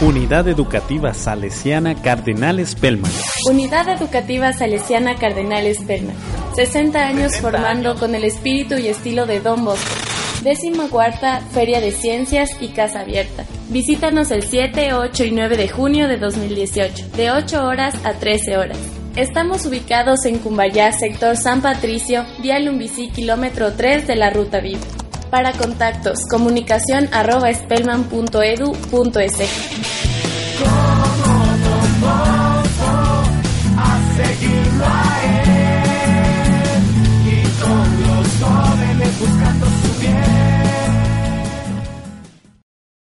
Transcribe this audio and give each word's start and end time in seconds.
Unidad 0.00 0.46
Educativa 0.46 1.12
Salesiana 1.12 2.00
Cardenal 2.00 2.64
Spellman. 2.64 3.10
Unidad 3.50 3.88
Educativa 3.88 4.52
Salesiana 4.52 5.16
Cardenal 5.16 5.74
Spellman. 5.74 6.14
60 6.54 7.04
años 7.04 7.36
formando 7.38 7.96
con 7.96 8.14
el 8.14 8.22
espíritu 8.22 8.76
y 8.76 8.86
estilo 8.86 9.26
de 9.26 9.40
Don 9.40 9.64
Bosco. 9.64 9.90
Décima 10.44 10.88
cuarta 10.88 11.40
Feria 11.52 11.80
de 11.80 11.90
Ciencias 11.90 12.50
y 12.60 12.68
Casa 12.68 13.00
Abierta. 13.00 13.44
Visítanos 13.70 14.30
el 14.30 14.44
7, 14.44 14.94
8 14.94 15.24
y 15.24 15.30
9 15.32 15.56
de 15.56 15.68
junio 15.68 16.06
de 16.06 16.16
2018, 16.16 17.08
de 17.16 17.32
8 17.32 17.66
horas 17.66 17.96
a 18.04 18.12
13 18.12 18.56
horas. 18.56 18.78
Estamos 19.16 19.66
ubicados 19.66 20.26
en 20.26 20.38
Cumbayá, 20.38 20.92
sector 20.92 21.36
San 21.36 21.60
Patricio, 21.60 22.24
vía 22.40 22.60
Lumbicí, 22.60 23.08
kilómetro 23.08 23.72
3 23.72 24.06
de 24.06 24.14
la 24.14 24.30
Ruta 24.30 24.60
VIP. 24.60 24.97
Para 25.30 25.52
contactos, 25.52 26.20
comunicación 26.30 27.08
arroba 27.12 27.52
spellman.edu.es. 27.52 29.34